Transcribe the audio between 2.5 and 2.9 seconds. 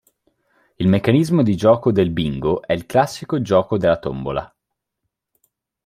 è il